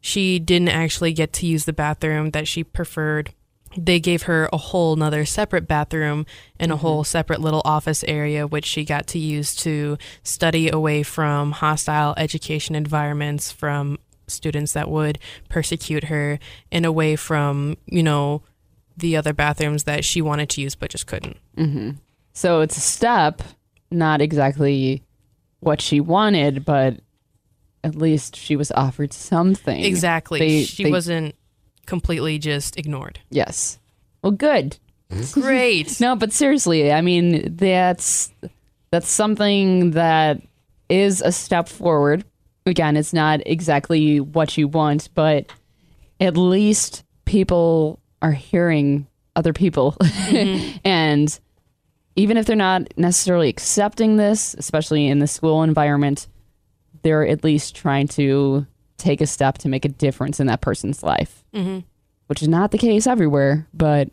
she 0.00 0.38
didn't 0.38 0.70
actually 0.70 1.12
get 1.12 1.32
to 1.34 1.46
use 1.46 1.64
the 1.66 1.72
bathroom 1.72 2.30
that 2.30 2.48
she 2.48 2.64
preferred. 2.64 3.32
They 3.76 4.00
gave 4.00 4.22
her 4.22 4.48
a 4.52 4.56
whole 4.56 4.96
nother 4.96 5.24
separate 5.24 5.68
bathroom 5.68 6.26
and 6.58 6.72
a 6.72 6.76
whole 6.76 7.04
separate 7.04 7.40
little 7.40 7.62
office 7.64 8.02
area, 8.08 8.46
which 8.46 8.64
she 8.64 8.84
got 8.84 9.06
to 9.08 9.18
use 9.18 9.54
to 9.56 9.96
study 10.24 10.68
away 10.68 11.04
from 11.04 11.52
hostile 11.52 12.14
education 12.16 12.74
environments, 12.74 13.52
from 13.52 13.98
students 14.26 14.72
that 14.72 14.90
would 14.90 15.18
persecute 15.48 16.04
her, 16.04 16.40
and 16.72 16.84
away 16.84 17.14
from, 17.14 17.76
you 17.86 18.02
know, 18.02 18.42
the 19.00 19.16
other 19.16 19.32
bathrooms 19.32 19.84
that 19.84 20.04
she 20.04 20.22
wanted 20.22 20.48
to 20.50 20.60
use 20.60 20.74
but 20.74 20.90
just 20.90 21.06
couldn't. 21.06 21.36
Mm-hmm. 21.56 21.90
So 22.32 22.60
it's 22.60 22.76
a 22.76 22.80
step, 22.80 23.42
not 23.90 24.20
exactly 24.20 25.02
what 25.60 25.80
she 25.80 26.00
wanted, 26.00 26.64
but 26.64 27.00
at 27.82 27.94
least 27.94 28.36
she 28.36 28.56
was 28.56 28.70
offered 28.72 29.12
something. 29.12 29.82
Exactly. 29.82 30.38
They- 30.38 30.64
she 30.64 30.84
they- 30.84 30.90
wasn't 30.90 31.34
completely 31.86 32.38
just 32.38 32.76
ignored. 32.76 33.18
Yes. 33.30 33.78
Well, 34.22 34.32
good. 34.32 34.78
Hmm? 35.10 35.22
Great. 35.40 35.96
No, 36.00 36.14
but 36.14 36.32
seriously, 36.32 36.92
I 36.92 37.00
mean 37.00 37.56
that's 37.56 38.32
that's 38.90 39.08
something 39.08 39.92
that 39.92 40.40
is 40.88 41.20
a 41.20 41.32
step 41.32 41.68
forward. 41.68 42.24
Again, 42.66 42.96
it's 42.96 43.12
not 43.12 43.40
exactly 43.46 44.20
what 44.20 44.56
you 44.58 44.68
want, 44.68 45.08
but 45.14 45.50
at 46.20 46.36
least 46.36 47.04
people 47.24 47.99
are 48.22 48.32
hearing 48.32 49.06
other 49.36 49.52
people. 49.52 49.96
and 50.84 51.38
even 52.16 52.36
if 52.36 52.46
they're 52.46 52.56
not 52.56 52.82
necessarily 52.96 53.48
accepting 53.48 54.16
this, 54.16 54.54
especially 54.58 55.06
in 55.06 55.18
the 55.20 55.26
school 55.26 55.62
environment, 55.62 56.28
they're 57.02 57.26
at 57.26 57.44
least 57.44 57.74
trying 57.74 58.08
to 58.08 58.66
take 58.98 59.20
a 59.20 59.26
step 59.26 59.56
to 59.58 59.68
make 59.68 59.84
a 59.84 59.88
difference 59.88 60.40
in 60.40 60.46
that 60.48 60.60
person's 60.60 61.02
life, 61.02 61.44
hmm 61.54 61.78
which 62.26 62.42
is 62.42 62.48
not 62.48 62.70
the 62.70 62.78
case 62.78 63.08
everywhere. 63.08 63.66
But, 63.74 64.10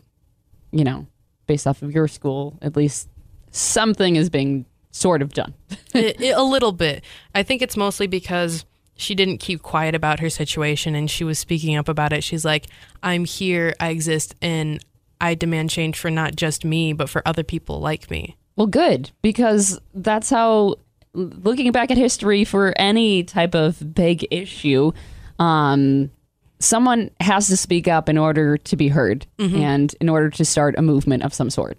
you 0.71 0.83
know, 0.83 1.05
based 1.45 1.67
off 1.67 1.83
of 1.83 1.93
your 1.93 2.07
school, 2.07 2.57
at 2.63 2.75
least 2.75 3.07
something 3.51 4.15
is 4.15 4.29
being 4.31 4.65
sort 4.91 5.21
of 5.21 5.33
done. 5.33 5.53
It- 5.93 6.19
it- 6.21 6.35
a 6.37 6.41
little 6.43 6.71
bit. 6.71 7.03
I 7.35 7.43
think 7.43 7.61
it's 7.61 7.77
mostly 7.77 8.07
because 8.07 8.65
she 8.97 9.15
didn't 9.15 9.37
keep 9.37 9.61
quiet 9.61 9.95
about 9.95 10.19
her 10.19 10.29
situation 10.29 10.95
and 10.95 11.09
she 11.09 11.23
was 11.23 11.39
speaking 11.39 11.75
up 11.75 11.87
about 11.87 12.13
it. 12.13 12.23
She's 12.23 12.43
like, 12.43 12.65
I'm 13.03 13.25
here, 13.25 13.73
I 13.79 13.89
exist, 13.89 14.35
and 14.41 14.83
I 15.21 15.35
demand 15.35 15.69
change 15.69 15.97
for 15.97 16.09
not 16.09 16.35
just 16.35 16.65
me, 16.65 16.93
but 16.93 17.09
for 17.09 17.21
other 17.25 17.43
people 17.43 17.79
like 17.79 18.09
me. 18.11 18.35
Well, 18.55 18.67
good, 18.67 19.11
because 19.21 19.79
that's 19.93 20.29
how, 20.29 20.75
looking 21.13 21.71
back 21.71 21.91
at 21.91 21.97
history 21.97 22.43
for 22.43 22.73
any 22.75 23.23
type 23.23 23.55
of 23.55 23.93
big 23.95 24.27
issue, 24.31 24.91
um, 25.39 26.11
someone 26.59 27.11
has 27.19 27.47
to 27.47 27.57
speak 27.57 27.87
up 27.87 28.09
in 28.09 28.17
order 28.17 28.57
to 28.57 28.75
be 28.75 28.87
heard 28.87 29.27
and 29.39 29.95
in 30.01 30.09
order 30.09 30.29
to 30.31 30.43
start 30.43 30.75
a 30.77 30.81
movement 30.81 31.21
of 31.23 31.33
some 31.33 31.51
sort. 31.51 31.77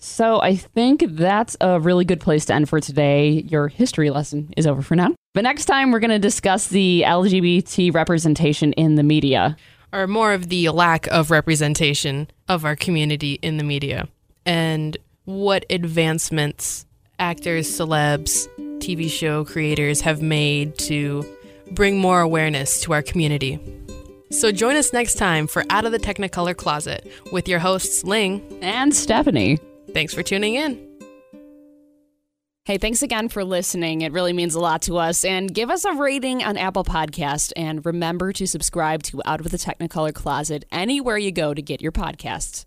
So 0.00 0.40
I 0.40 0.54
think 0.54 1.04
that's 1.08 1.56
a 1.60 1.80
really 1.80 2.04
good 2.04 2.20
place 2.20 2.44
to 2.46 2.54
end 2.54 2.68
for 2.68 2.80
today. 2.80 3.42
Your 3.48 3.66
history 3.68 4.10
lesson 4.10 4.52
is 4.56 4.66
over 4.66 4.82
for 4.82 4.94
now. 4.94 5.14
But 5.38 5.44
next 5.44 5.66
time, 5.66 5.92
we're 5.92 6.00
going 6.00 6.10
to 6.10 6.18
discuss 6.18 6.66
the 6.66 7.04
LGBT 7.06 7.94
representation 7.94 8.72
in 8.72 8.96
the 8.96 9.04
media. 9.04 9.56
or 9.92 10.08
more 10.08 10.32
of 10.32 10.48
the 10.48 10.68
lack 10.70 11.06
of 11.06 11.30
representation 11.30 12.26
of 12.48 12.64
our 12.64 12.74
community 12.74 13.34
in 13.34 13.56
the 13.56 13.62
media 13.62 14.08
and 14.44 14.96
what 15.26 15.64
advancements 15.70 16.86
actors, 17.20 17.68
celebs, 17.68 18.48
TV 18.80 19.08
show 19.08 19.44
creators 19.44 20.00
have 20.00 20.20
made 20.20 20.76
to 20.78 21.24
bring 21.70 22.00
more 22.00 22.20
awareness 22.20 22.80
to 22.80 22.92
our 22.92 23.02
community. 23.02 23.60
So 24.32 24.50
join 24.50 24.74
us 24.74 24.92
next 24.92 25.18
time 25.18 25.46
for 25.46 25.64
Out 25.70 25.84
of 25.84 25.92
the 25.92 26.00
Technicolor 26.00 26.56
Closet 26.56 27.08
with 27.30 27.46
your 27.46 27.60
hosts 27.60 28.02
Ling. 28.02 28.42
And 28.60 28.92
Stephanie. 28.92 29.60
Thanks 29.94 30.12
for 30.12 30.24
tuning 30.24 30.56
in. 30.56 30.87
Hey, 32.68 32.76
thanks 32.76 33.00
again 33.00 33.30
for 33.30 33.44
listening. 33.46 34.02
It 34.02 34.12
really 34.12 34.34
means 34.34 34.54
a 34.54 34.60
lot 34.60 34.82
to 34.82 34.98
us. 34.98 35.24
And 35.24 35.54
give 35.54 35.70
us 35.70 35.86
a 35.86 35.94
rating 35.94 36.44
on 36.44 36.58
Apple 36.58 36.84
Podcast. 36.84 37.50
And 37.56 37.82
remember 37.86 38.30
to 38.34 38.46
subscribe 38.46 39.02
to 39.04 39.22
Out 39.24 39.40
of 39.40 39.50
the 39.50 39.56
Technicolor 39.56 40.12
Closet 40.12 40.66
anywhere 40.70 41.16
you 41.16 41.32
go 41.32 41.54
to 41.54 41.62
get 41.62 41.80
your 41.80 41.92
podcasts. 41.92 42.66